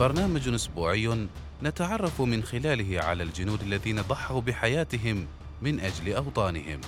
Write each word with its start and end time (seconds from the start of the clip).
برنامج 0.00 0.48
أسبوعي 0.48 1.28
نتعرف 1.62 2.20
من 2.20 2.42
خلاله 2.42 3.02
على 3.02 3.22
الجنود 3.22 3.62
الذين 3.62 4.00
ضحوا 4.00 4.40
بحياتهم 4.40 5.26
من 5.62 5.80
أجل 5.80 6.12
أوطانهم. 6.12 6.80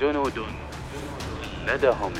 جنود 0.00 0.38
لدهم. 1.66 2.12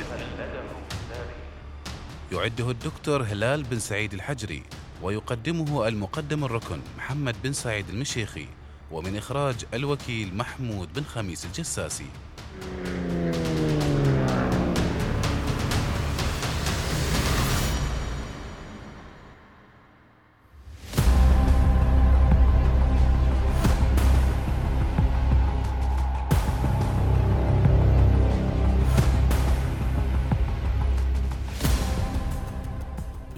يعده 2.32 2.70
الدكتور 2.70 3.22
هلال 3.22 3.62
بن 3.62 3.78
سعيد 3.78 4.14
الحجري 4.14 4.62
ويقدمه 5.02 5.88
المقدم 5.88 6.44
الركن 6.44 6.80
محمد 6.98 7.36
بن 7.44 7.52
سعيد 7.52 7.88
المشيخي 7.88 8.46
ومن 8.90 9.16
إخراج 9.16 9.64
الوكيل 9.74 10.36
محمود 10.36 10.92
بن 10.92 11.02
خميس 11.02 11.44
الجساسي. 11.44 12.06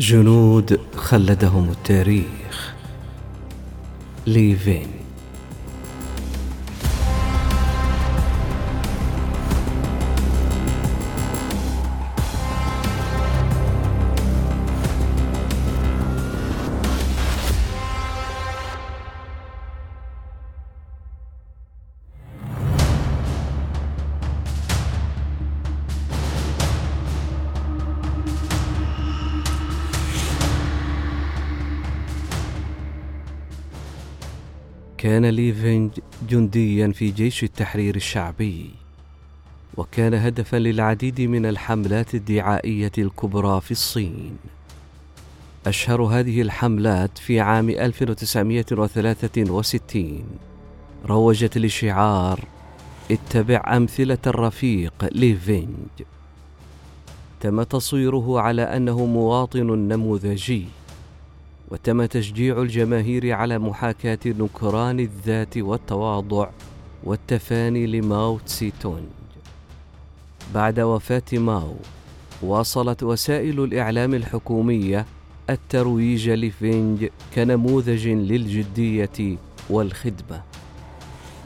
جنود 0.02 0.80
خلدهم 0.96 1.70
التاريخ. 1.70 2.74
ليفين 4.26 5.01
كان 35.12 35.26
ليفينج 35.26 35.90
جنديا 36.28 36.92
في 36.92 37.10
جيش 37.10 37.44
التحرير 37.44 37.96
الشعبي 37.96 38.70
وكان 39.76 40.14
هدفا 40.14 40.56
للعديد 40.56 41.20
من 41.20 41.46
الحملات 41.46 42.14
الدعائية 42.14 42.92
الكبرى 42.98 43.60
في 43.60 43.70
الصين. 43.70 44.36
أشهر 45.66 46.02
هذه 46.02 46.42
الحملات 46.42 47.18
في 47.18 47.40
عام 47.40 47.70
1963 47.70 50.24
روجت 51.06 51.58
لشعار 51.58 52.40
اتبع 53.10 53.76
أمثلة 53.76 54.18
الرفيق 54.26 54.94
ليفينج 55.12 55.88
تم 57.40 57.62
تصويره 57.62 58.40
على 58.40 58.62
أنه 58.62 59.06
مواطن 59.06 59.66
نموذجي. 59.66 60.66
وتم 61.72 62.04
تشجيع 62.04 62.62
الجماهير 62.62 63.32
على 63.32 63.58
محاكاة 63.58 64.18
نكران 64.26 65.00
الذات 65.00 65.58
والتواضع 65.58 66.48
والتفاني 67.04 67.86
لماو 67.86 68.38
تسي 68.38 68.72
تونج 68.80 69.04
بعد 70.54 70.80
وفاة 70.80 71.22
ماو 71.32 71.74
واصلت 72.42 73.02
وسائل 73.02 73.64
الإعلام 73.64 74.14
الحكومية 74.14 75.06
الترويج 75.50 76.30
لفينج 76.30 77.08
كنموذج 77.34 78.08
للجدية 78.08 79.38
والخدمة. 79.70 80.42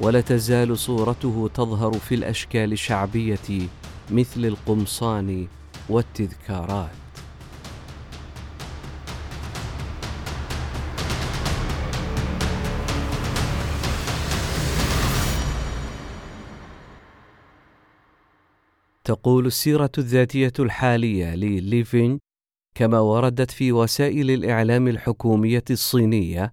ولا 0.00 0.20
تزال 0.20 0.78
صورته 0.78 1.50
تظهر 1.54 1.92
في 1.92 2.14
الأشكال 2.14 2.72
الشعبية 2.72 3.68
مثل 4.10 4.44
القمصان 4.44 5.46
والتذكارات. 5.88 7.05
تقول 19.06 19.46
السيرة 19.46 19.90
الذاتية 19.98 20.52
الحالية 20.58 21.34
لليفين 21.34 22.18
كما 22.76 22.98
وردت 23.00 23.50
في 23.50 23.72
وسائل 23.72 24.30
الإعلام 24.30 24.88
الحكومية 24.88 25.64
الصينية 25.70 26.52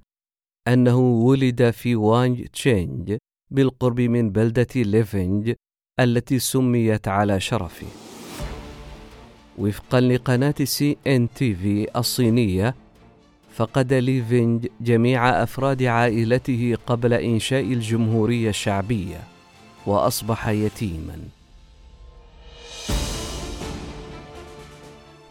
أنه 0.67 0.99
ولد 0.99 1.71
في 1.71 1.95
وانج 1.95 2.47
تشينج 2.47 3.17
بالقرب 3.51 4.01
من 4.01 4.29
بلدة 4.29 4.67
ليفينج 4.75 5.53
التي 5.99 6.39
سميت 6.39 7.07
على 7.07 7.39
شرفه. 7.39 7.87
وفقا 9.57 10.01
لقناة 10.01 10.55
سي 10.63 10.97
إن 11.07 11.29
تي 11.35 11.55
في 11.55 11.87
الصينية 11.95 12.75
فقد 13.53 13.93
ليفينج 13.93 14.67
جميع 14.81 15.43
أفراد 15.43 15.83
عائلته 15.83 16.77
قبل 16.87 17.13
إنشاء 17.13 17.63
الجمهورية 17.63 18.49
الشعبية 18.49 19.23
وأصبح 19.85 20.47
يتيماً. 20.47 21.42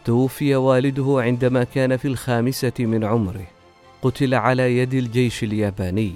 توفي 0.05 0.55
والده 0.57 1.17
عندما 1.19 1.65
كان 1.65 1.97
في 1.97 2.09
الخامسة 2.09 2.73
من 2.79 3.05
عمره. 3.05 3.47
قتل 4.03 4.35
على 4.35 4.79
يد 4.79 4.95
الجيش 4.95 5.45
الياباني. 5.45 6.13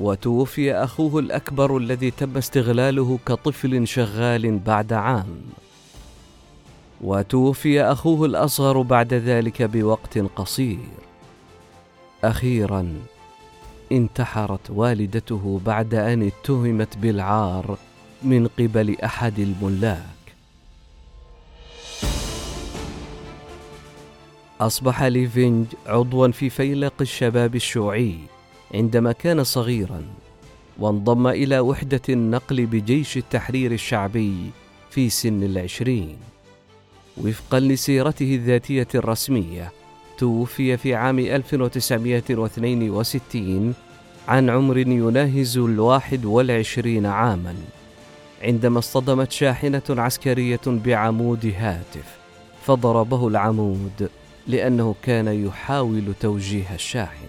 وتوفي 0.00 0.74
أخوه 0.74 1.20
الأكبر 1.20 1.76
الذي 1.76 2.10
تم 2.10 2.36
استغلاله 2.36 3.18
كطفل 3.26 3.86
شغال 3.86 4.58
بعد 4.58 4.92
عام. 4.92 5.40
وتوفي 7.00 7.82
أخوه 7.82 8.26
الأصغر 8.26 8.82
بعد 8.82 9.14
ذلك 9.14 9.62
بوقت 9.62 10.18
قصير. 10.18 10.78
أخيرا 12.24 12.94
انتحرت 13.92 14.70
والدته 14.70 15.60
بعد 15.66 15.94
أن 15.94 16.22
اتهمت 16.22 16.96
بالعار 16.96 17.78
من 18.22 18.46
قبل 18.58 18.96
أحد 19.00 19.38
الملاك. 19.38 20.21
أصبح 24.66 25.02
ليفينج 25.02 25.66
عضوا 25.86 26.28
في 26.28 26.50
فيلق 26.50 26.92
الشباب 27.00 27.54
الشيوعي 27.54 28.18
عندما 28.74 29.12
كان 29.12 29.44
صغيرا 29.44 30.02
وانضم 30.78 31.26
إلى 31.26 31.60
وحدة 31.60 32.00
النقل 32.08 32.66
بجيش 32.66 33.16
التحرير 33.16 33.72
الشعبي 33.72 34.36
في 34.90 35.10
سن 35.10 35.42
العشرين. 35.42 36.16
وفقا 37.16 37.60
لسيرته 37.60 38.34
الذاتية 38.34 38.88
الرسمية 38.94 39.72
توفي 40.18 40.76
في 40.76 40.94
عام 40.94 41.18
1962 41.18 43.74
عن 44.28 44.50
عمر 44.50 44.78
يناهز 44.78 45.58
الواحد 45.58 46.24
والعشرين 46.24 47.06
عاما 47.06 47.54
عندما 48.42 48.78
اصطدمت 48.78 49.32
شاحنة 49.32 49.82
عسكرية 49.90 50.60
بعمود 50.66 51.54
هاتف 51.58 52.16
فضربه 52.66 53.28
العمود. 53.28 54.08
لأنه 54.46 54.94
كان 55.02 55.46
يحاول 55.46 56.14
توجيه 56.20 56.74
الشاحنة. 56.74 57.28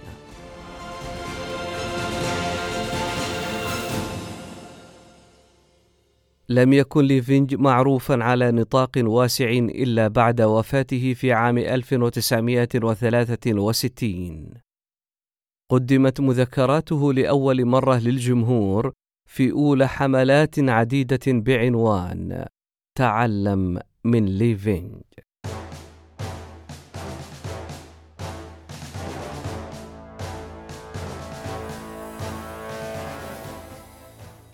لم 6.50 6.74
يكن 6.74 7.06
ليفينج 7.06 7.56
معروفا 7.56 8.24
على 8.24 8.52
نطاق 8.52 8.92
واسع 8.98 9.50
إلا 9.50 10.08
بعد 10.08 10.42
وفاته 10.42 11.14
في 11.14 11.34
عام 11.34 11.58
1963 11.58 14.50
قدمت 15.72 16.22
مذكراته 16.22 17.14
لأول 17.14 17.66
مرة 17.66 18.00
للجمهور 18.00 18.92
في 19.30 19.52
أولى 19.52 19.88
حملات 19.88 20.60
عديدة 20.60 21.20
بعنوان 21.28 22.46
تعلم 22.98 23.80
من 24.04 24.26
ليفينج 24.26 25.02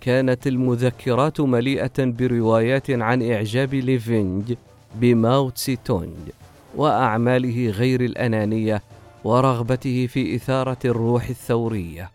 كانت 0.09 0.47
المذكرات 0.47 1.41
مليئة 1.41 1.91
بروايات 1.99 2.91
عن 2.91 3.31
إعجاب 3.31 3.73
ليفينج 3.73 4.53
بماو 4.95 5.49
تسي 5.49 5.75
تونج 5.75 6.17
وأعماله 6.75 7.69
غير 7.69 8.01
الأنانية 8.01 8.81
ورغبته 9.23 10.07
في 10.07 10.35
إثارة 10.35 10.77
الروح 10.85 11.29
الثورية. 11.29 12.11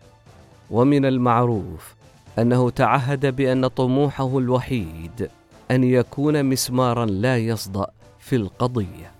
ومن 0.71 1.05
المعروف 1.05 1.95
أنه 2.39 2.69
تعهد 2.69 3.35
بأن 3.35 3.67
طموحه 3.67 4.37
الوحيد 4.37 5.29
أن 5.71 5.83
يكون 5.83 6.45
مسمارا 6.45 7.05
لا 7.05 7.37
يصدأ 7.37 7.87
في 8.19 8.35
القضية. 8.35 9.11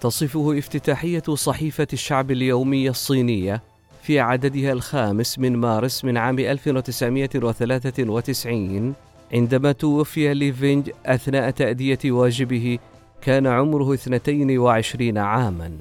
تصفه 0.00 0.58
افتتاحية 0.58 1.34
صحيفة 1.34 1.88
الشعب 1.92 2.30
اليومية 2.30 2.90
الصينية 2.90 3.62
في 4.04 4.20
عددها 4.20 4.72
الخامس 4.72 5.38
من 5.38 5.56
مارس 5.56 6.04
من 6.04 6.16
عام 6.16 6.38
1993 6.38 8.94
عندما 9.32 9.72
توفي 9.72 10.34
ليفينج 10.34 10.90
أثناء 11.06 11.50
تأدية 11.50 11.98
واجبه 12.04 12.78
كان 13.22 13.46
عمره 13.46 13.94
22 13.94 15.18
عاما. 15.18 15.72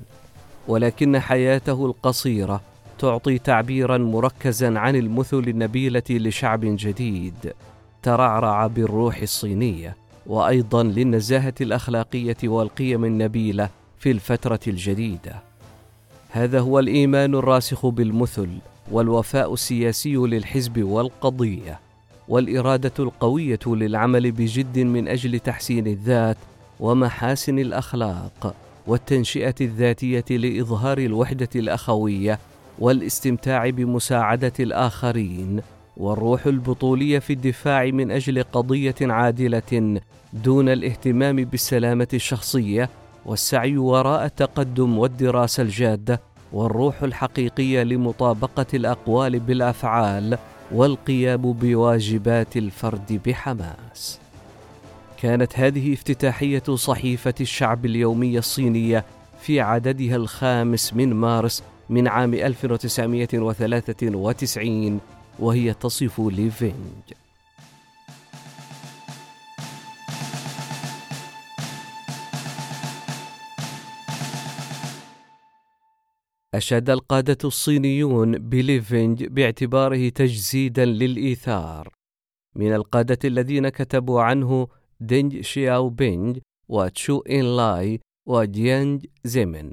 ولكن 0.68 1.20
حياته 1.20 1.86
القصيرة 1.86 2.62
تعطي 3.00 3.38
تعبيرا 3.38 3.98
مركزا 3.98 4.80
عن 4.80 4.96
المثل 4.96 5.44
النبيلة 5.48 6.04
لشعب 6.10 6.62
جديد. 6.64 7.54
ترعرع 8.04 8.68
بالروح 8.68 9.22
الصينية 9.22 9.96
وأيضا 10.28 10.84
للنزاهة 10.84 11.56
الأخلاقية 11.62 12.38
والقيم 12.44 13.06
النبيلة 13.06 13.70
في 14.00 14.12
الفترة 14.12 14.60
الجديدة. 14.68 15.53
هذا 16.36 16.60
هو 16.60 16.80
الإيمان 16.80 17.36
الراسخ 17.36 17.86
بالمثل 17.86 18.50
والوفاء 18.92 19.54
السياسي 19.54 20.16
للحزب 20.16 20.84
والقضية 20.84 21.80
والإرادة 22.28 22.92
القوية 23.00 23.60
للعمل 23.68 24.32
بجد 24.32 24.80
من 24.80 25.08
أجل 25.08 25.40
تحسين 25.40 25.88
الذات 25.88 26.38
ومحاسن 26.80 27.60
الأخلاق 27.60 28.56
والتنشئة 28.88 29.56
الذاتية 29.62 30.26
لإظهار 30.30 30.98
الوحدة 30.98 31.50
الأخوية 31.56 32.40
والاستمتاع 32.80 33.70
بمساعدة 33.70 34.54
الآخرين 34.60 35.62
والروح 35.98 36.46
البطولية 36.46 37.20
في 37.20 37.34
الدفاع 37.34 37.86
من 37.86 38.12
أجل 38.12 38.44
قضية 38.44 38.96
عادلة 39.02 40.02
دون 40.34 40.70
الاهتمام 40.70 41.36
بالسلامة 41.36 42.08
الشخصية 42.14 42.90
والسعي 43.26 43.78
وراء 43.78 44.26
التقدم 44.26 44.98
والدراسة 44.98 45.64
الجادة 45.64 46.22
والروح 46.54 47.04
الحقيقية 47.04 47.84
لمطابقة 47.84 48.66
الأقوال 48.74 49.40
بالأفعال 49.40 50.38
والقيام 50.72 51.54
بواجبات 51.54 52.58
الفرد 52.58 53.22
بحماس. 53.26 54.20
كانت 55.22 55.60
هذه 55.60 55.94
افتتاحية 55.94 56.64
صحيفة 56.76 57.34
الشعب 57.42 57.86
اليومية 57.86 58.40
الصينية 58.40 59.06
في 59.42 59.62
عددها 59.62 60.16
الخامس 60.16 60.94
من 60.94 61.14
مارس 61.14 61.64
من 61.90 62.08
عام 62.08 62.34
1993 62.34 65.00
وهي 65.40 65.74
تصف 65.74 66.20
ليفينج. 66.20 67.23
أشاد 76.54 76.90
القادة 76.90 77.38
الصينيون 77.44 78.32
بليفينج 78.32 79.24
باعتباره 79.24 80.10
تجسيدا 80.10 80.86
للإيثار. 80.86 81.90
من 82.56 82.74
القادة 82.74 83.20
الذين 83.26 83.70
كتبوا 83.70 84.22
عنه 84.22 84.68
دينج 85.00 85.42
شياو 85.42 85.90
بينج 85.90 86.40
وتشو 86.70 87.20
إن 87.20 87.58
لاي 87.58 88.00
وجيانج 88.28 89.06
زيمن. 89.24 89.72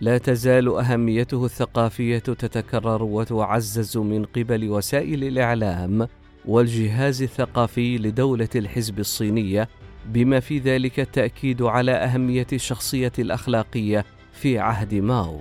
لا 0.00 0.18
تزال 0.18 0.68
أهميته 0.68 1.44
الثقافية 1.44 2.18
تتكرر 2.18 3.02
وتعزز 3.02 3.96
من 3.96 4.24
قبل 4.24 4.70
وسائل 4.70 5.24
الإعلام 5.24 6.08
والجهاز 6.44 7.22
الثقافي 7.22 7.98
لدولة 7.98 8.48
الحزب 8.54 8.98
الصينية 8.98 9.68
بما 10.06 10.40
في 10.40 10.58
ذلك 10.58 11.00
التاكيد 11.00 11.62
على 11.62 11.92
أهمية 11.92 12.46
الشخصية 12.52 13.12
الأخلاقية 13.18 14.04
في 14.32 14.58
عهد 14.58 14.94
ماو. 14.94 15.40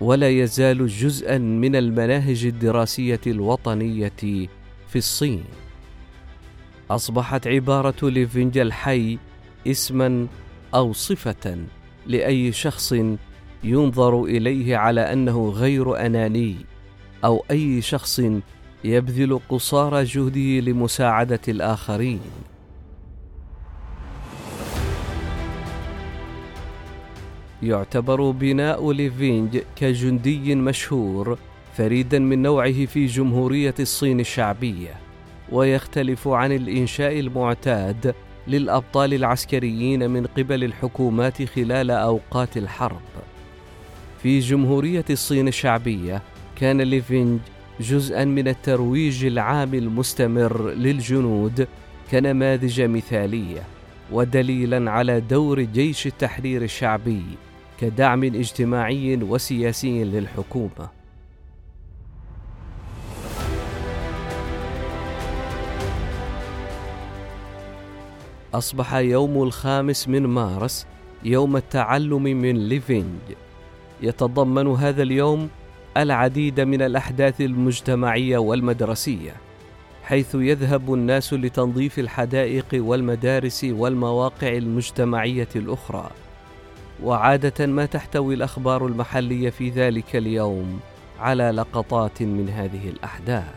ولا 0.00 0.28
يزال 0.28 0.86
جزءا 0.86 1.38
من 1.38 1.76
المناهج 1.76 2.46
الدراسية 2.46 3.20
الوطنية 3.26 4.48
في 4.88 4.96
الصين. 4.96 5.44
أصبحت 6.90 7.46
عبارة 7.46 8.10
ليفينج 8.10 8.58
الحي 8.58 9.18
اسما 9.66 10.26
أو 10.74 10.92
صفة 10.92 11.58
لأي 12.06 12.52
شخص 12.52 12.94
ينظر 13.64 14.24
إليه 14.24 14.76
على 14.76 15.12
أنه 15.12 15.48
غير 15.48 16.06
أناني 16.06 16.56
أو 17.24 17.44
أي 17.50 17.82
شخص 17.82 18.22
يبذل 18.84 19.40
قصارى 19.48 20.04
جهده 20.04 20.60
لمساعدة 20.70 21.40
الآخرين. 21.48 22.20
يعتبر 27.62 28.30
بناء 28.30 28.92
ليفينج 28.92 29.58
كجندي 29.76 30.54
مشهور 30.54 31.38
فريدا 31.76 32.18
من 32.18 32.42
نوعه 32.42 32.84
في 32.86 33.06
جمهورية 33.06 33.74
الصين 33.80 34.20
الشعبية 34.20 34.94
ويختلف 35.52 36.28
عن 36.28 36.52
الإنشاء 36.52 37.20
المعتاد 37.20 38.14
للأبطال 38.48 39.14
العسكريين 39.14 40.10
من 40.10 40.26
قبل 40.26 40.64
الحكومات 40.64 41.42
خلال 41.42 41.90
أوقات 41.90 42.56
الحرب. 42.56 43.00
في 44.22 44.38
جمهورية 44.38 45.04
الصين 45.10 45.48
الشعبية 45.48 46.22
كان 46.56 46.80
ليفينج 46.80 47.40
جزءا 47.80 48.24
من 48.24 48.48
الترويج 48.48 49.24
العام 49.24 49.74
المستمر 49.74 50.70
للجنود 50.70 51.68
كنماذج 52.10 52.80
مثالية 52.80 53.62
ودليلا 54.12 54.90
على 54.90 55.20
دور 55.20 55.60
جيش 55.60 56.06
التحرير 56.06 56.62
الشعبي 56.62 57.22
كدعم 57.80 58.24
اجتماعي 58.24 59.16
وسياسي 59.16 60.04
للحكومة. 60.04 60.88
أصبح 68.54 68.94
يوم 68.94 69.42
الخامس 69.42 70.08
من 70.08 70.26
مارس 70.26 70.86
يوم 71.24 71.56
التعلم 71.56 72.22
من 72.22 72.68
ليفينج. 72.68 73.20
يتضمن 74.02 74.66
هذا 74.66 75.02
اليوم 75.02 75.48
العديد 75.96 76.60
من 76.60 76.82
الأحداث 76.82 77.40
المجتمعية 77.40 78.38
والمدرسية 78.38 79.32
حيث 80.02 80.34
يذهب 80.34 80.94
الناس 80.94 81.34
لتنظيف 81.34 81.98
الحدائق 81.98 82.66
والمدارس 82.74 83.64
والمواقع 83.64 84.48
المجتمعية 84.56 85.48
الأخرى. 85.56 86.10
وعادة 87.02 87.66
ما 87.66 87.86
تحتوي 87.86 88.34
الأخبار 88.34 88.86
المحلية 88.86 89.50
في 89.50 89.70
ذلك 89.70 90.16
اليوم 90.16 90.80
على 91.18 91.50
لقطات 91.50 92.22
من 92.22 92.48
هذه 92.48 92.88
الأحداث. 92.88 93.54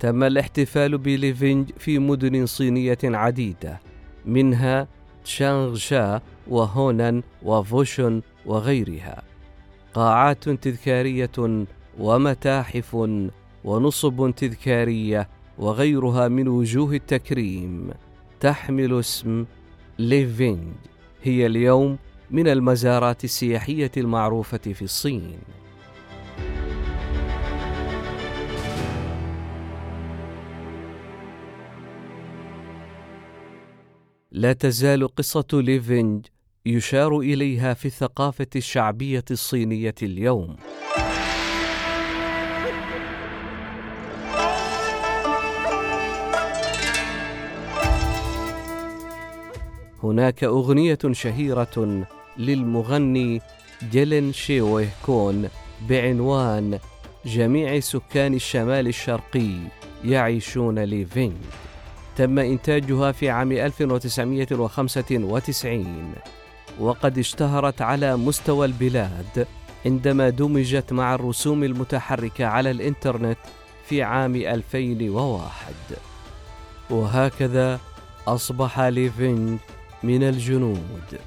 تم 0.00 0.22
الاحتفال 0.22 0.98
بليفينج 0.98 1.70
في 1.78 1.98
مدن 1.98 2.46
صينية 2.46 2.98
عديدة 3.04 3.80
منها 4.26 4.88
تشانغشا 5.24 6.20
وهونان 6.48 7.22
وفوشن 7.42 8.22
وغيرها. 8.46 9.22
قاعات 9.94 10.48
تذكارية 10.48 11.66
ومتاحف 11.98 12.96
ونصب 13.64 14.34
تذكارية 14.36 15.28
وغيرها 15.58 16.28
من 16.28 16.48
وجوه 16.48 16.94
التكريم. 16.94 17.90
تحمل 18.40 18.98
اسم 18.98 19.44
ليفينج. 19.98 20.74
هي 21.22 21.46
اليوم 21.46 21.98
من 22.30 22.48
المزارات 22.48 23.24
السياحية 23.24 23.92
المعروفة 23.96 24.58
في 24.58 24.82
الصين. 24.82 25.38
لا 34.32 34.52
تزال 34.52 35.08
قصة 35.08 35.46
ليفينج 35.52 36.26
يشار 36.66 37.18
إليها 37.18 37.74
في 37.74 37.86
الثقافة 37.86 38.46
الشعبية 38.56 39.24
الصينية 39.30 39.94
اليوم. 40.02 40.56
هناك 50.04 50.44
أغنية 50.44 50.98
شهيرة 51.12 52.06
للمغني 52.38 53.40
جيلين 53.90 54.32
شيوه 54.32 54.88
كون 55.06 55.48
بعنوان 55.88 56.78
جميع 57.26 57.80
سكان 57.80 58.34
الشمال 58.34 58.88
الشرقي 58.88 59.50
يعيشون 60.04 60.78
ليفينج 60.78 61.32
تم 62.16 62.38
إنتاجها 62.38 63.12
في 63.12 63.30
عام 63.30 63.52
1995 63.52 66.14
وقد 66.80 67.18
اشتهرت 67.18 67.82
على 67.82 68.16
مستوى 68.16 68.66
البلاد 68.66 69.46
عندما 69.86 70.28
دمجت 70.28 70.92
مع 70.92 71.14
الرسوم 71.14 71.64
المتحركة 71.64 72.46
على 72.46 72.70
الإنترنت 72.70 73.38
في 73.88 74.02
عام 74.02 74.36
2001 74.36 75.74
وهكذا 76.90 77.80
أصبح 78.28 78.80
ليفينج 78.80 79.58
من 80.04 80.22
الجنود 80.22 81.18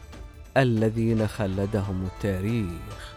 الذين 0.58 1.28
خلدهم 1.28 2.06
التاريخ. 2.06 3.17